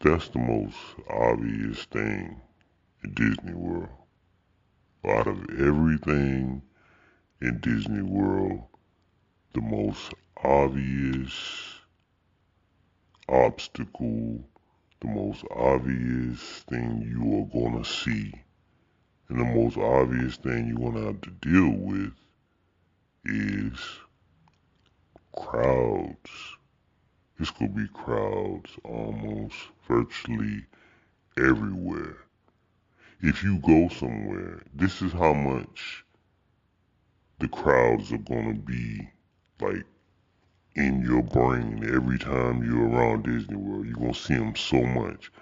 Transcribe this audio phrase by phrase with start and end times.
[0.00, 0.76] that's the most
[1.10, 2.40] obvious thing
[3.04, 3.90] in Disney World.
[5.04, 6.62] Out of everything
[7.42, 8.62] in Disney World,
[9.52, 11.80] the most obvious
[13.28, 14.42] obstacle,
[15.00, 18.32] the most obvious thing you are gonna see,
[19.28, 22.14] and the most obvious thing you're gonna have to deal with
[23.26, 23.78] is
[25.36, 26.56] crowds.
[27.40, 29.56] It's gonna be crowds almost
[29.88, 30.66] virtually
[31.38, 32.18] everywhere.
[33.22, 36.04] If you go somewhere, this is how much
[37.38, 39.08] the crowds are gonna be
[39.58, 39.86] like
[40.74, 43.86] in your brain every time you're around Disney World.
[43.86, 45.32] You're gonna see them so much.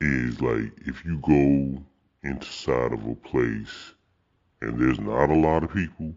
[0.00, 1.84] Is like if you go
[2.24, 3.94] inside of a place
[4.60, 6.16] and there's not a lot of people,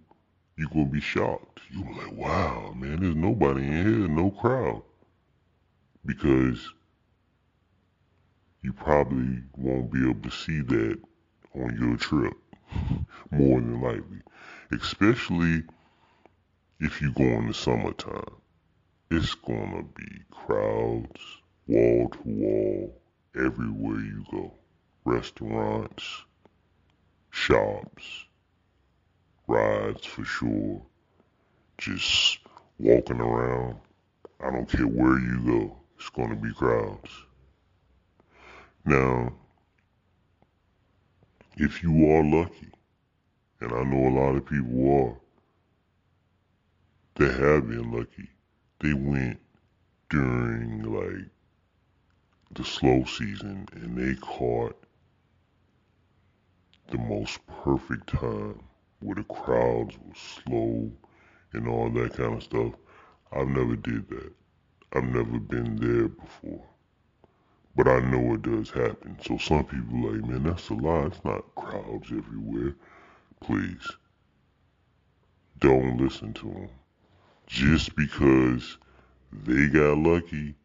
[0.57, 1.61] you're gonna be shocked.
[1.71, 4.83] You're like, wow, man, there's nobody in here, no crowd.
[6.05, 6.73] Because
[8.61, 10.99] you probably won't be able to see that
[11.55, 12.33] on your trip,
[13.31, 14.21] more than likely.
[14.71, 15.63] Especially
[16.79, 18.35] if you go in the summertime.
[19.09, 21.21] It's gonna be crowds,
[21.67, 23.01] wall to wall,
[23.35, 24.53] everywhere you go.
[25.05, 26.23] Restaurants,
[27.29, 28.25] shops,
[29.47, 30.81] rides for sure.
[31.77, 32.39] Just
[32.79, 33.77] walking around.
[34.39, 35.77] I don't care where you go.
[35.97, 37.11] It's gonna be crowds.
[38.85, 39.33] Now,
[41.55, 42.69] if you are lucky,
[43.61, 45.17] and I know a lot of people are,
[47.15, 48.29] they have been lucky.
[48.79, 49.39] They went
[50.09, 51.29] during like
[52.51, 54.77] the slow season and they caught
[56.91, 58.59] the most perfect time
[59.03, 60.91] where the crowds were slow
[61.53, 62.73] and all that kind of stuff.
[63.31, 64.31] I've never did that.
[64.93, 66.65] I've never been there before.
[67.75, 69.17] But I know it does happen.
[69.25, 71.07] So some people like, man, that's a lie.
[71.07, 72.75] It's not crowds everywhere.
[73.41, 73.87] Please.
[75.59, 76.69] Don't listen to them.
[77.47, 78.77] Just because
[79.31, 80.55] they got lucky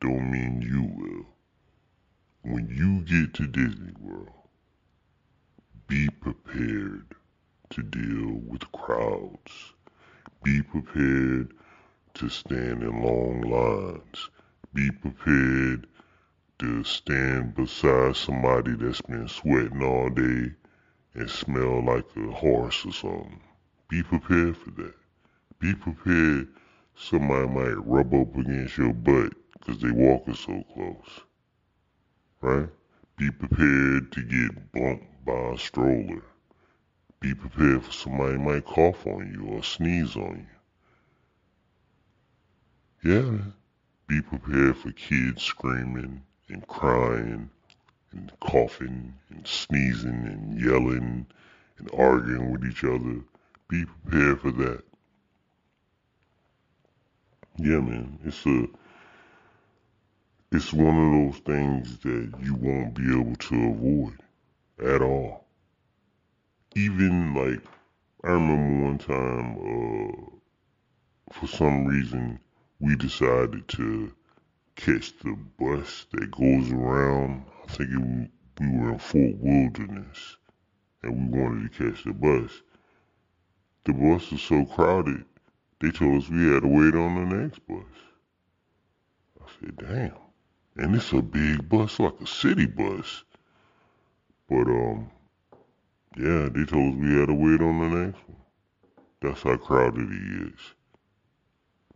[0.00, 2.52] don't mean you will.
[2.52, 4.28] When you get to Disney World,
[5.86, 7.14] be prepared
[7.70, 9.72] to deal with crowds.
[10.42, 11.52] Be prepared
[12.14, 14.30] to stand in long lines.
[14.72, 15.86] Be prepared
[16.58, 20.52] to stand beside somebody that's been sweating all day
[21.14, 23.40] and smell like a horse or something.
[23.88, 24.94] Be prepared for that.
[25.58, 26.48] Be prepared
[26.94, 31.20] somebody might rub up against your butt because they walking so close.
[32.40, 32.68] Right?
[33.16, 36.22] Be prepared to get bumped by a stroller.
[37.26, 40.46] Be prepared for somebody might cough on you or sneeze on
[43.02, 43.12] you.
[43.12, 43.38] Yeah,
[44.06, 47.50] be prepared for kids screaming and crying
[48.12, 51.26] and coughing and sneezing and yelling
[51.78, 53.24] and arguing with each other.
[53.68, 54.84] Be prepared for that.
[57.58, 58.68] Yeah, man, it's a
[60.52, 64.20] it's one of those things that you won't be able to avoid
[64.78, 65.45] at all.
[66.76, 67.62] Even like
[68.22, 72.38] I remember one time, uh, for some reason,
[72.80, 74.12] we decided to
[74.74, 77.46] catch the bus that goes around.
[77.64, 80.36] I think it, we were in Fort Wilderness,
[81.02, 82.60] and we wanted to catch the bus.
[83.86, 85.24] The bus was so crowded,
[85.80, 87.86] they told us we had to wait on the next bus.
[89.40, 90.12] I said, damn.
[90.76, 93.24] And it's a big bus, like a city bus.
[94.46, 95.10] But, um,
[96.16, 98.38] yeah, they told us we had to wait on the next one.
[99.20, 100.60] That's how crowded he is.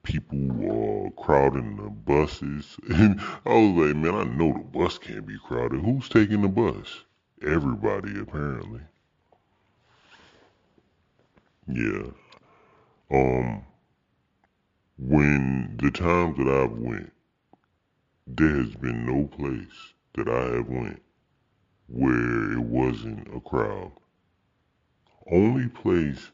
[0.03, 2.77] People are crowding the buses.
[2.91, 5.81] And I was like, man, I know the bus can't be crowded.
[5.81, 7.05] Who's taking the bus?
[7.43, 8.81] Everybody, apparently.
[11.67, 12.11] Yeah.
[13.11, 13.65] Um,
[14.99, 17.13] when the times that I've went,
[18.27, 21.03] there has been no place that I have went
[21.89, 23.93] where it wasn't a crowd.
[25.27, 26.31] Only place,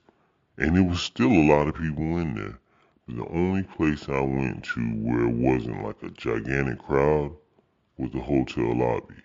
[0.56, 2.59] and it was still a lot of people in there.
[3.06, 7.37] But the only place I went to where it wasn't like a gigantic crowd
[7.99, 9.23] was the hotel lobby.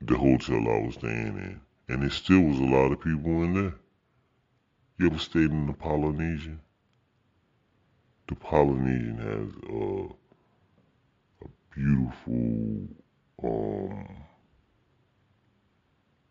[0.00, 1.60] The hotel I was staying in.
[1.88, 3.74] And it still was a lot of people in there.
[4.98, 6.60] You ever stayed in the Polynesian?
[8.28, 9.48] The Polynesian has
[11.44, 12.88] a beautiful
[13.42, 14.16] um,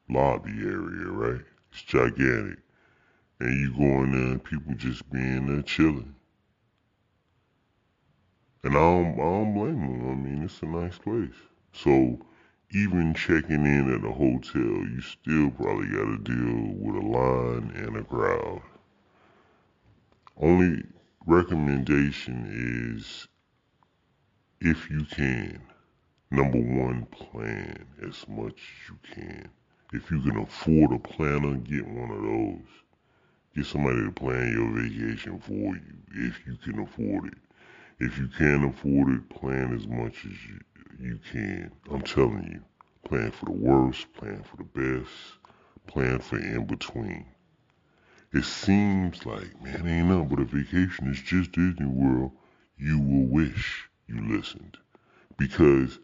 [0.10, 1.45] lobby area, right?
[1.71, 2.60] It's gigantic.
[3.39, 6.16] And you go in there and people just being there chilling.
[8.63, 10.12] And I don't, I don't blame them.
[10.12, 11.36] I mean, it's a nice place.
[11.71, 12.19] So
[12.71, 17.71] even checking in at a hotel, you still probably got to deal with a line
[17.75, 18.62] and a crowd.
[20.38, 20.83] Only
[21.25, 22.48] recommendation
[22.95, 23.27] is
[24.62, 25.62] if you can,
[26.31, 29.50] number one, plan as much as you can.
[29.91, 32.68] If you can afford a planner, get one of those.
[33.56, 37.38] Get somebody to plan your vacation for you if you can afford it.
[38.00, 40.59] If you can't afford it, plan as much as you,
[41.00, 41.71] you can.
[41.89, 42.62] I'm telling you,
[43.03, 45.12] plan for the worst, plan for the best,
[45.88, 47.25] plan for in between.
[48.31, 51.09] It seems like, man, ain't nothing but a vacation.
[51.09, 52.31] It's just Disney World.
[52.77, 54.77] You will wish you listened.
[55.35, 55.97] Because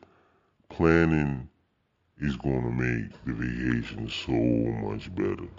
[0.70, 1.50] planning
[2.22, 4.32] is going to make the vacation so
[4.88, 5.50] much better.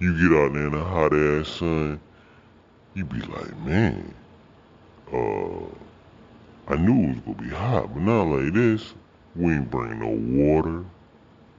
[0.00, 2.00] You get out there in the hot ass sun,
[2.94, 4.12] you be like, man,
[5.12, 5.64] uh,
[6.66, 8.92] I knew it was gonna be hot, but not like this.
[9.36, 10.84] We ain't bring no water.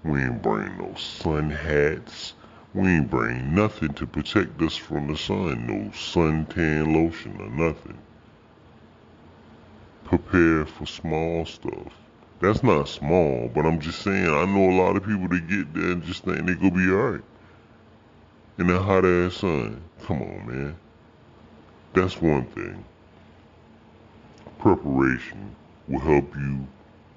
[0.04, 2.34] We ain't bring no sun hats.
[2.74, 5.66] We ain't bring nothing to protect us from the sun.
[5.66, 7.98] No suntan lotion or nothing.
[10.04, 11.94] Prepare for small stuff.
[12.40, 15.74] That's not small, but I'm just saying, I know a lot of people that get
[15.74, 17.24] there and just think they gonna be alright.
[18.58, 19.82] In that hot ass sun.
[20.04, 20.76] Come on, man.
[21.94, 22.86] That's one thing
[24.60, 25.56] preparation
[25.88, 26.68] will help you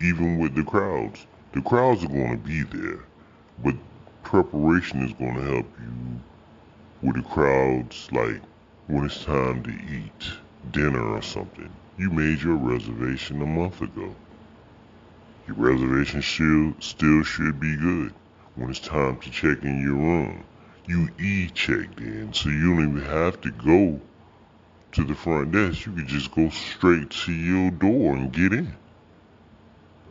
[0.00, 1.26] even with the crowds.
[1.52, 3.04] The crowds are to be there,
[3.62, 3.74] but
[4.22, 6.20] preparation is to help you
[7.02, 8.40] with the crowds like
[8.86, 10.32] when it's time to eat
[10.70, 11.68] dinner or something.
[11.98, 14.14] You made your reservation a month ago.
[15.46, 18.14] Your reservation should, still should be good.
[18.54, 20.44] When it's time to check in your room,
[20.86, 24.00] you e-checked in, so you don't even have to go
[24.92, 28.74] to the front desk, you could just go straight to your door and get in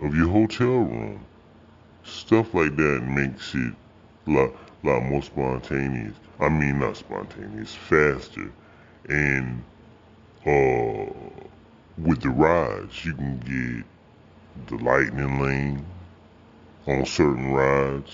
[0.01, 1.23] of your hotel room.
[2.03, 3.73] Stuff like that makes it
[4.27, 4.51] a lot,
[4.83, 6.15] lot more spontaneous.
[6.39, 8.51] I mean, not spontaneous, faster.
[9.07, 9.63] And
[10.45, 11.13] uh,
[11.97, 13.85] with the rides, you can get
[14.67, 15.85] the lightning lane
[16.87, 18.11] on certain rides,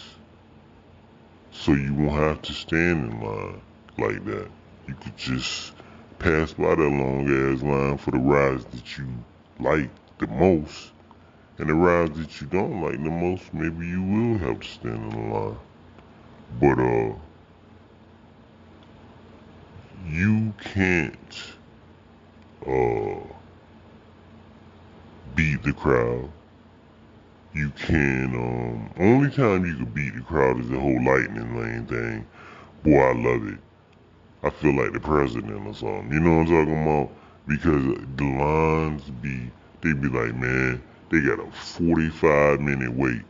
[1.52, 3.62] so you won't have to stand in line
[3.98, 4.48] like that.
[4.88, 5.74] You could just
[6.20, 9.08] pass by that long ass line for the rides that you
[9.60, 9.90] like
[10.20, 10.92] the most.
[11.60, 15.14] And the rides that you don't like the most, maybe you will have to stand
[15.14, 15.58] in the line.
[16.62, 17.16] But uh
[20.08, 21.42] you can't
[22.66, 23.20] uh
[25.36, 26.30] beat the crowd.
[27.54, 31.86] You can um only time you can beat the crowd is the whole lightning lane
[31.86, 32.28] thing.
[32.84, 33.60] Boy, I love it.
[34.44, 36.12] I feel like the president or something.
[36.12, 37.10] You know what I'm talking about?
[37.48, 37.84] Because
[38.18, 39.50] the lines be,
[39.82, 43.22] they be like, man, they got a 45 minute wait.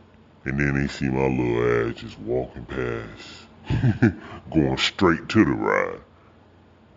[0.44, 4.14] And then they see my little ass just walking past,
[4.52, 6.00] going straight to the ride.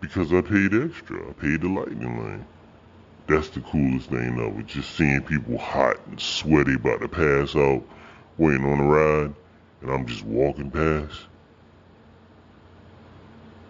[0.00, 1.30] Because I paid extra.
[1.30, 2.46] I paid the lightning lane.
[3.28, 4.62] That's the coolest thing ever.
[4.62, 7.82] Just seeing people hot and sweaty about to pass out,
[8.36, 9.34] waiting on the ride,
[9.80, 11.20] and I'm just walking past.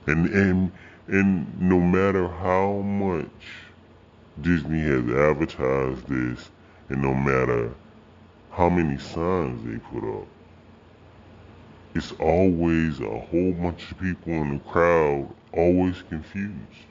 [0.06, 0.72] And and
[1.06, 3.28] and no matter how much
[4.40, 6.50] Disney has advertised this,
[6.88, 7.74] and no matter
[8.50, 10.26] how many signs they put up,
[11.94, 16.86] it's always a whole bunch of people in the crowd always confused.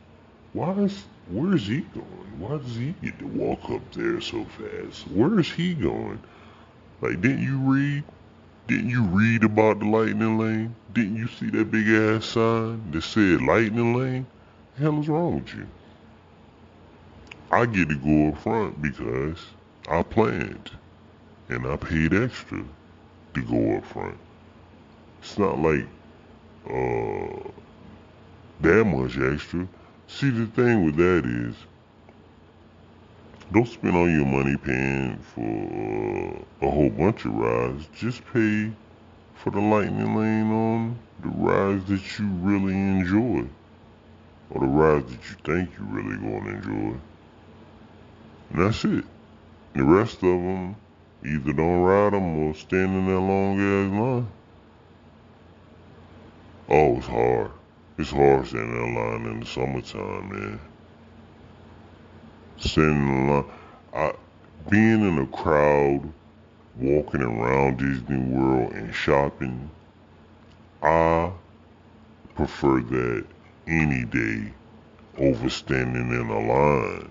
[0.53, 2.39] Why is where's he going?
[2.39, 5.08] Why does he get to walk up there so fast?
[5.08, 6.20] Where is he going?
[7.00, 8.03] Like didn't you read
[8.67, 10.75] didn't you read about the lightning lane?
[10.93, 14.25] Didn't you see that big ass sign that said lightning lane?
[14.75, 15.67] The hell is wrong with you?
[17.51, 19.38] I get to go up front because
[19.89, 20.72] I planned
[21.48, 22.63] and I paid extra
[23.34, 24.17] to go up front.
[25.22, 25.88] It's not like
[26.70, 27.50] uh
[28.62, 29.67] that much extra.
[30.17, 31.55] See the thing with that is
[33.51, 37.87] don't spend all your money paying for uh, a whole bunch of rides.
[37.95, 38.71] Just pay
[39.35, 43.47] for the lightning lane on the rides that you really enjoy.
[44.51, 46.97] Or the rides that you think you really going to enjoy.
[48.51, 49.05] And that's it.
[49.73, 50.75] The rest of them,
[51.25, 54.27] either don't ride them or stand in that long ass line.
[56.69, 57.51] Oh, it's hard.
[57.98, 60.60] It's hard standing in line in the summertime, man
[62.57, 63.45] sitting in line.
[63.93, 64.13] I,
[64.69, 66.12] being in a crowd,
[66.77, 69.69] walking around Disney World and shopping,
[70.81, 71.31] I
[72.36, 73.25] prefer that
[73.67, 74.53] any day
[75.17, 77.10] over standing in a line.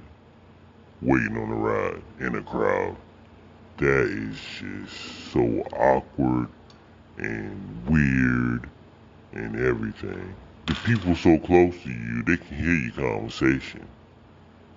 [1.03, 2.97] waiting on a ride in a crowd.
[3.79, 5.41] That is just so
[5.73, 6.49] awkward
[7.19, 8.69] and weird
[9.33, 10.35] and everything.
[10.71, 13.85] The people so close to you, they can hear your conversation.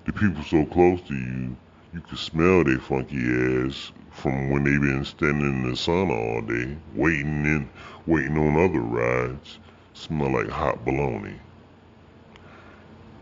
[0.06, 1.56] The people so close to you,
[1.94, 6.42] you can smell their funky ass from when they been standing in the sun all
[6.42, 7.70] day, waiting in,
[8.08, 9.60] waiting on other rides.
[9.94, 11.40] Smell like hot bologna.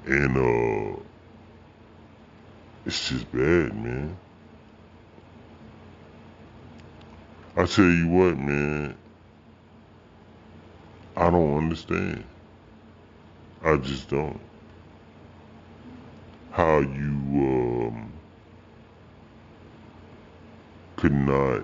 [0.06, 0.98] And uh,
[2.86, 4.18] it's just bad, man.
[7.58, 8.96] I tell you what, man.
[11.18, 12.24] I don't understand.
[13.63, 14.39] I just don't.
[16.51, 18.12] How you um,
[20.96, 21.63] could not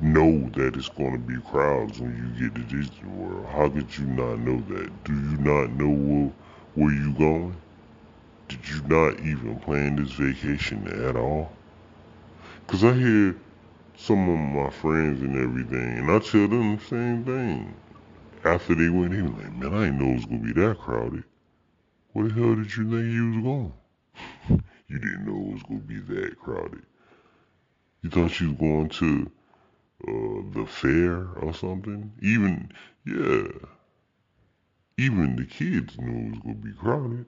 [0.00, 3.46] know that it's going to be crowds when you get to Disney World.
[3.46, 5.04] How could you not know that?
[5.04, 6.32] Do you not know where,
[6.74, 7.56] where you going?
[8.48, 11.50] Did you not even plan this vacation at all?
[12.66, 13.36] Cause I hear
[13.96, 17.74] some of my friends and everything, and I tell them the same thing.
[18.44, 21.22] After they went, were like, man, I didn't know it was gonna be that crowded.
[22.12, 23.72] Where the hell did you think you was going?
[24.88, 26.82] you didn't know it was gonna be that crowded.
[28.02, 29.30] You thought you was going to
[30.08, 32.12] uh, the fair or something?
[32.20, 32.72] Even,
[33.06, 33.46] yeah.
[34.98, 37.26] Even the kids knew it was gonna be crowded.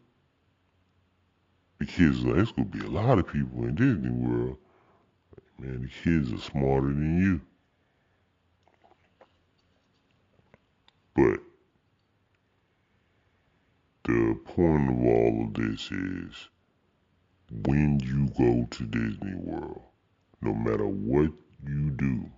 [1.78, 4.56] The kids like, it's gonna be a lot of people in Disney World.
[5.60, 7.40] Man, the kids are smarter than you.
[11.14, 11.40] But
[14.04, 16.48] the point of all of this is
[17.50, 19.82] when you go to Disney World,
[20.42, 21.30] no matter what
[21.66, 22.30] you do,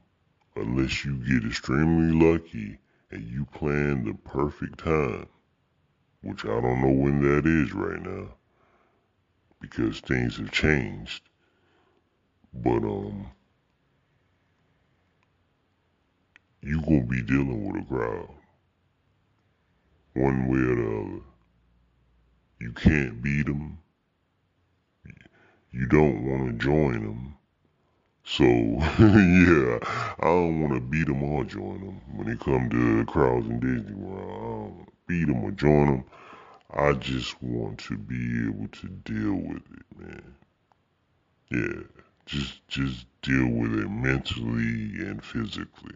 [0.56, 2.78] unless you get extremely lucky
[3.10, 5.26] and you plan the perfect time,
[6.22, 8.34] which I don't know when that is right now
[9.60, 11.22] because things have changed.
[12.52, 13.30] But um,
[16.62, 18.35] you gonna be dealing with a crowd,
[20.16, 21.22] one way or the other.
[22.60, 23.78] You can't beat them.
[25.70, 27.36] You don't want to join them.
[28.24, 29.78] So yeah,
[30.20, 33.60] I don't want to beat them or join them when it come to crowds in
[33.60, 34.24] Disney World.
[34.24, 36.04] I don't beat them or join them.
[36.72, 40.34] I just want to be able to deal with it, man.
[41.50, 41.82] Yeah
[42.26, 45.94] just just deal with it mentally and physically.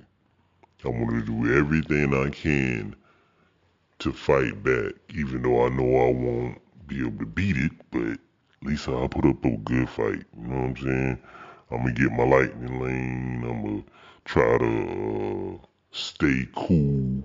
[0.84, 2.94] I want to do everything I can
[4.00, 8.02] to fight back, even though I know I won't be able to beat it, but
[8.02, 8.18] at
[8.62, 10.24] least I'll put up a good fight.
[10.36, 11.22] You know what I'm saying?
[11.70, 13.44] I'm gonna get my lightning lane.
[13.44, 13.84] I'm gonna
[14.24, 17.24] try to uh, stay cool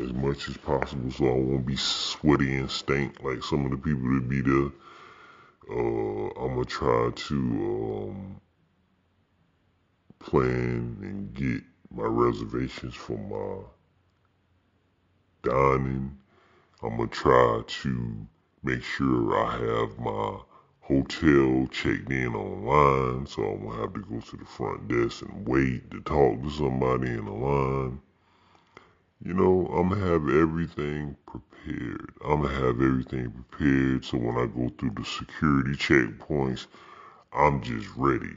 [0.00, 3.78] as much as possible so I won't be sweaty and stink like some of the
[3.78, 4.70] people that be there.
[5.68, 8.40] Uh, I'm gonna try to um,
[10.18, 13.66] plan and get my reservations for my
[15.46, 16.18] dining.
[16.82, 18.26] I'm gonna try to
[18.62, 20.38] make sure I have my
[20.80, 25.46] hotel checked in online, so I won't have to go to the front desk and
[25.46, 28.00] wait to talk to somebody in the line.
[29.24, 32.12] You know, I'm gonna have everything prepared.
[32.24, 36.66] I'm gonna have everything prepared so when I go through the security checkpoints,
[37.32, 38.34] I'm just ready.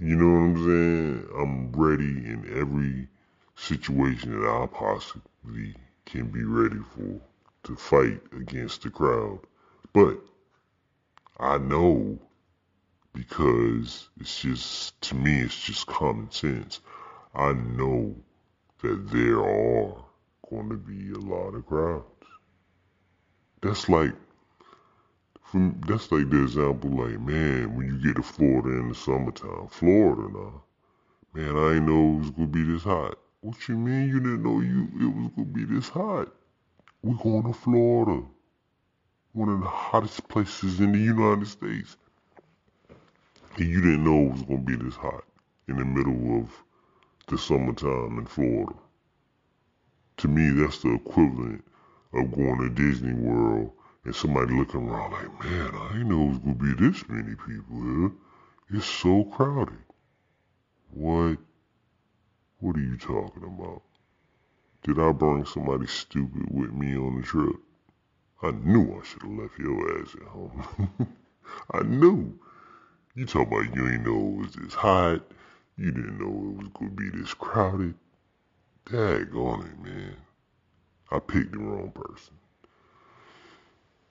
[0.00, 1.28] You know what I'm saying?
[1.38, 3.08] I'm ready in every
[3.54, 7.20] situation that I possibly can be ready for
[7.64, 9.40] to fight against the crowd.
[9.92, 10.18] But
[11.38, 12.18] I know
[13.14, 16.80] because it's just, to me, it's just common sense.
[17.34, 18.14] I know
[18.82, 19.94] that there are
[20.50, 22.06] going to be a lot of crowds.
[23.60, 24.12] That's like,
[25.44, 29.68] from, that's like the example, like, man, when you get to Florida in the summertime,
[29.68, 30.62] Florida now,
[31.34, 33.18] man, I didn't know it was going to be this hot.
[33.42, 36.28] What you mean you didn't know you it was to be this hot?
[37.02, 38.24] We're going to Florida,
[39.32, 41.96] one of the hottest places in the United States.
[43.56, 45.24] And you didn't know it was to be this hot
[45.66, 46.52] in the middle of
[47.26, 48.74] the summertime in Florida.
[50.18, 51.64] To me, that's the equivalent
[52.14, 53.72] of going to Disney World
[54.04, 57.34] and somebody looking around like, man, I didn't know it was to be this many
[57.34, 58.12] people here.
[58.70, 59.82] It's so crowded.
[60.92, 61.38] What?
[62.62, 63.82] What are you talking about?
[64.84, 67.56] Did I bring somebody stupid with me on the trip?
[68.40, 71.16] I knew I should have left your ass at home.
[71.72, 72.38] I knew.
[73.16, 75.22] You talk about you ain't know it was this hot.
[75.76, 77.96] You didn't know it was gonna be this crowded.
[78.86, 80.16] Daggone it, man.
[81.10, 82.34] I picked the wrong person.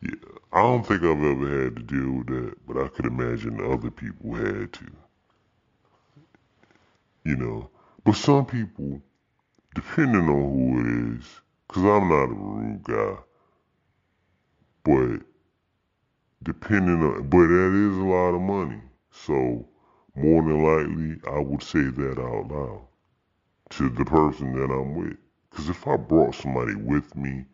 [0.01, 3.62] Yeah, I don't think I've ever had to deal with that, but I could imagine
[3.62, 4.91] other people had to.
[7.24, 7.70] You know,
[8.03, 9.01] but some people,
[9.75, 13.17] depending on who it is, because I'm not a rude guy,
[14.84, 15.25] but
[16.43, 18.81] depending on, but that is a lot of money.
[19.12, 19.67] So
[20.15, 22.88] more than likely, I would say that out loud
[23.72, 25.17] to the person that I'm with.
[25.50, 27.46] Because if I brought somebody with me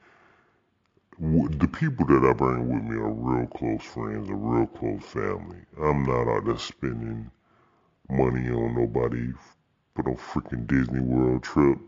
[1.20, 5.58] the people that I bring with me are real close friends, a real close family.
[5.82, 7.32] I'm not out there spending
[8.10, 9.32] money on nobody
[9.98, 11.80] for no freaking Disney World trip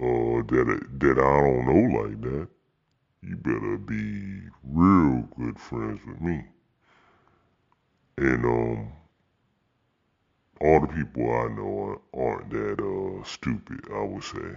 [0.00, 2.48] uh, that that I don't know like that.
[3.20, 6.44] You better be real good friends with me.
[8.16, 8.92] And um,
[10.62, 13.80] all the people I know aren't that uh stupid.
[13.92, 14.56] I would say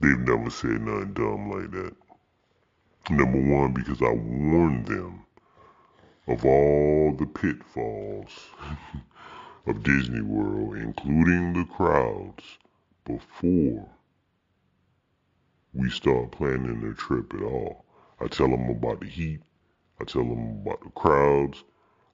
[0.00, 1.96] they've never said nothing dumb like that.
[3.08, 5.24] Number one, because I warned them
[6.28, 8.32] of all the pitfalls
[9.66, 12.58] of Disney World, including the crowds,
[13.04, 13.88] before
[15.74, 17.84] we start planning the trip at all.
[18.20, 19.40] I tell them about the heat.
[20.00, 21.64] I tell them about the crowds.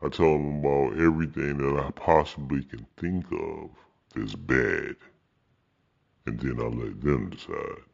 [0.01, 3.71] I tell them about everything that I possibly can think of
[4.15, 4.97] that's bad.
[6.27, 7.85] And then I let them decide.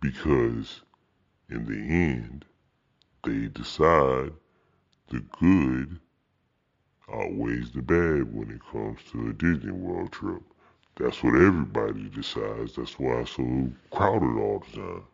[0.00, 0.82] Because
[1.50, 2.44] in the end,
[3.24, 4.32] they decide
[5.08, 6.00] the good
[7.12, 10.42] outweighs the bad when it comes to a Disney World trip.
[10.96, 12.76] That's what everybody decides.
[12.76, 15.04] That's why it's so crowded all the time.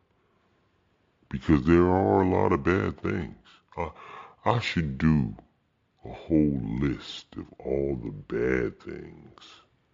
[1.29, 3.37] Because there are a lot of bad things.
[3.77, 3.91] I,
[4.45, 5.35] I should do
[6.05, 9.41] a whole list of all the bad things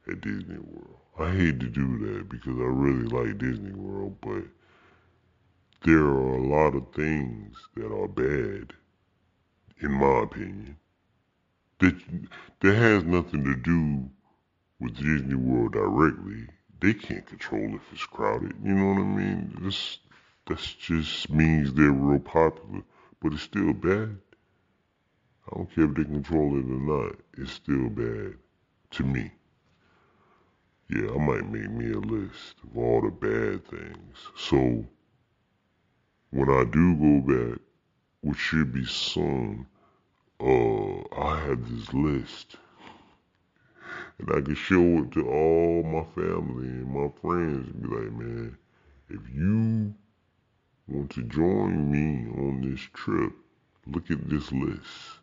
[0.06, 0.98] at Disney World.
[1.18, 4.44] I hate to do that because I really like Disney World, but
[5.84, 8.72] there are a lot of things that are bad,
[9.80, 10.76] in my opinion,
[11.78, 11.94] that
[12.60, 14.10] that has nothing to do
[14.80, 16.46] with Disney World directly.
[16.80, 18.54] They can't control if it's crowded.
[18.62, 19.58] You know what I mean?
[19.60, 19.98] This
[20.46, 22.82] that just means they're real popular,
[23.20, 24.16] but it's still bad.
[25.46, 27.16] I don't care if they control it or not.
[27.36, 28.34] It's still bad
[28.92, 29.30] to me.
[30.88, 34.16] Yeah, I might make me a list of all the bad things.
[34.36, 34.86] So
[36.30, 37.58] when I do go back,
[38.22, 39.66] which should be soon,
[40.40, 42.56] uh, I have this list.
[44.18, 48.12] And I can show it to all my family and my friends and be like,
[48.12, 48.58] man,
[49.08, 49.94] if you
[50.86, 53.32] want to join me on this trip,
[53.86, 55.20] look at this list.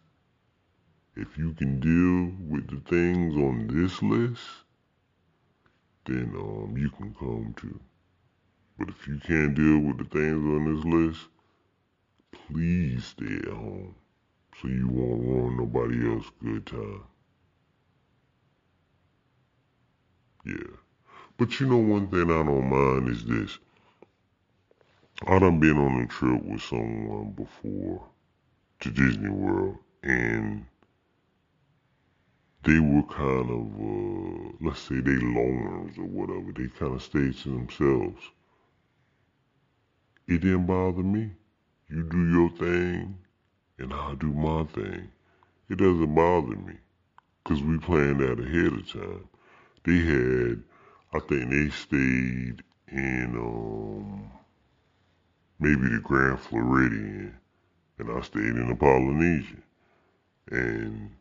[1.15, 4.43] If you can deal with the things on this list,
[6.06, 7.80] then um, you can come too.
[8.78, 11.28] But if you can't deal with the things on this list,
[12.49, 13.95] please stay at home
[14.61, 17.03] so you won't ruin nobody else's good time.
[20.45, 20.77] Yeah.
[21.37, 23.57] But you know one thing I don't mind is this.
[25.27, 28.05] I done been on a trip with someone before
[28.81, 30.65] to Disney World and
[32.63, 36.51] they were kind of, uh, let's say they loners or whatever.
[36.51, 38.21] They kind of stayed to themselves.
[40.27, 41.31] It didn't bother me.
[41.89, 43.19] You do your thing,
[43.77, 45.09] and I'll do my thing.
[45.69, 46.75] It doesn't bother me,
[47.43, 49.27] because we planned that ahead of time.
[49.83, 50.63] They had,
[51.13, 54.31] I think they stayed in, um,
[55.59, 57.35] maybe the Grand Floridian,
[57.97, 59.63] and I stayed in the Polynesian.
[60.51, 61.11] And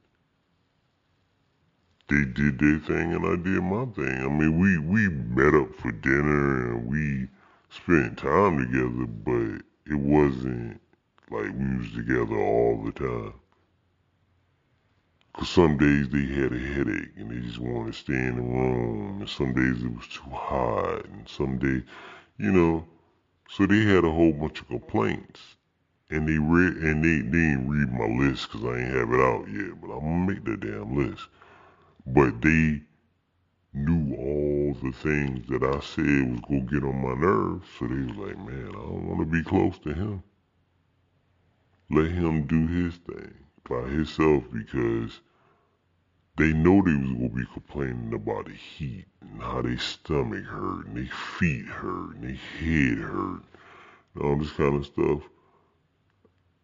[2.09, 4.21] they did their thing and I did my thing.
[4.25, 7.29] I mean, we, we met up for dinner and we
[7.71, 10.81] spent time together, but it wasn't
[11.35, 13.35] like we was together all the time.
[15.35, 18.43] Cause some days they had a headache and they just wanted to stay in the
[18.43, 21.83] room, and some days it was too hot, and some days,
[22.39, 22.87] you know,
[23.51, 25.41] so they had a whole bunch of complaints,
[26.11, 29.21] and they read and they, they didn't read my list because I ain't have it
[29.21, 31.27] out yet, but I'm gonna make that damn list.
[32.07, 32.83] But they
[33.73, 38.07] knew all the things that I said was gonna get on my nerves, so they
[38.07, 40.23] was like, man, I don't want to be close to him.
[41.95, 43.35] Let him do his thing
[43.71, 45.21] by himself because
[46.37, 50.87] they know they was gonna be complaining about the heat and how their stomach hurt
[50.87, 53.43] and their feet hurt and their head hurt
[54.13, 55.21] and all this kind of stuff.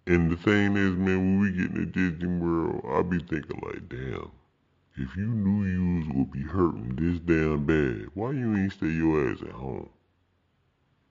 [0.09, 3.63] And the thing is, man, when we get in the Disney World, I be thinking
[3.65, 4.33] like, damn,
[4.97, 8.89] if you knew you was gonna be hurting this damn bad, why you ain't stay
[8.89, 9.91] your ass at home?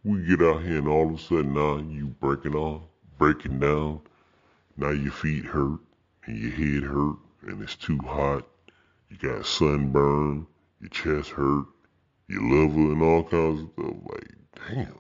[0.03, 2.81] We get out here and all of a sudden now you breaking off,
[3.17, 4.01] breaking down.
[4.79, 5.81] Now your feet hurt
[6.25, 8.47] and your head hurt and it's too hot.
[9.09, 10.47] You got sunburn,
[10.79, 11.65] your chest hurt,
[12.29, 13.95] your liver and all kinds of stuff.
[14.09, 14.31] Like,
[14.69, 14.99] damn.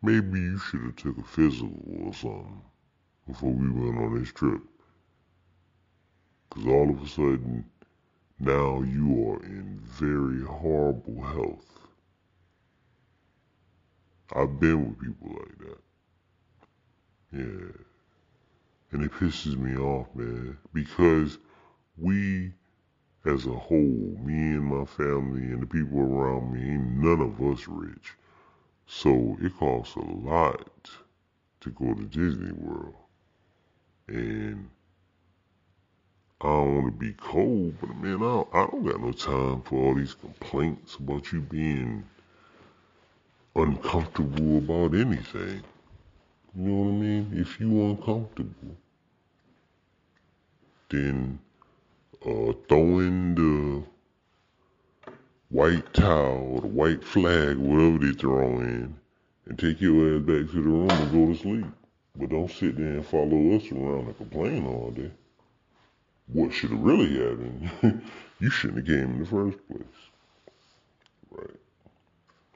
[0.00, 2.62] Maybe you should have took a physical or something
[3.26, 4.62] before we went on this trip.
[6.50, 7.64] Cause all of a sudden,
[8.38, 11.80] now you are in very horrible health.
[14.36, 15.78] I've been with people like that.
[17.32, 17.95] Yeah.
[18.92, 21.38] And it pisses me off, man, because
[21.98, 22.52] we
[23.26, 27.40] as a whole, me and my family and the people around me, ain't none of
[27.42, 28.14] us rich.
[28.86, 30.90] So it costs a lot
[31.60, 32.94] to go to Disney World.
[34.06, 34.70] And
[36.40, 39.62] I don't want to be cold, but man, I don't, I don't got no time
[39.62, 42.04] for all these complaints about you being
[43.56, 45.62] uncomfortable about anything.
[46.56, 47.32] You know what I mean?
[47.34, 48.76] If you uncomfortable,
[50.88, 51.38] then
[52.24, 53.82] uh, throwing the
[55.50, 58.96] white towel or the white flag, whatever they throw in,
[59.44, 61.66] and take your ass back to the room and go to sleep.
[62.16, 65.10] But don't sit there and follow us around and complain all day.
[66.32, 68.02] What should have really happened?
[68.40, 69.82] you shouldn't have came in the first place.
[71.30, 71.60] Right.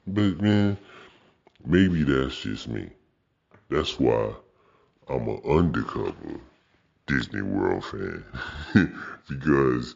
[0.07, 0.77] But man,
[1.63, 2.89] maybe that's just me.
[3.71, 4.33] That's why
[5.07, 6.41] I'm an undercover
[7.07, 8.25] Disney World fan
[9.29, 9.95] because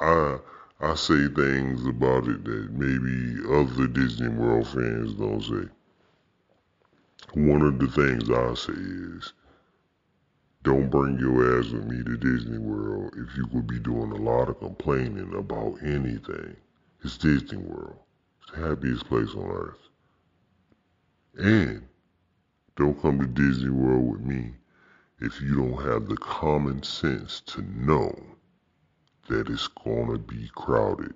[0.00, 0.38] I
[0.80, 5.68] I say things about it that maybe other Disney World fans don't say.
[7.34, 9.34] One of the things I say is
[10.62, 14.22] don't bring your ass with me to Disney World if you could be doing a
[14.22, 16.56] lot of complaining about anything.
[17.04, 17.98] It's Disney World.
[18.40, 19.88] It's the happiest place on earth.
[21.36, 21.86] And
[22.76, 24.52] don't come to Disney World with me
[25.20, 28.14] if you don't have the common sense to know
[29.28, 31.14] that it's to be crowded